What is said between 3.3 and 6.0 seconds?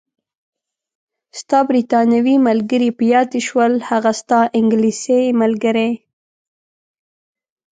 دې شول؟ هغه ستا انګلیسۍ ملګرې.